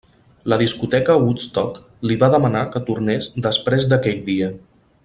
[0.53, 1.77] La discoteca Woodstock
[2.11, 4.53] li va demanar que tornés després d'aquell dia.